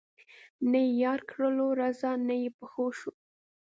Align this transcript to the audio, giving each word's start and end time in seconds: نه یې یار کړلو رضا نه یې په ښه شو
نه 0.71 0.79
یې 0.85 0.93
یار 1.03 1.19
کړلو 1.29 1.67
رضا 1.81 2.11
نه 2.27 2.35
یې 2.41 2.49
په 2.57 2.65
ښه 2.71 2.85
شو 2.97 3.11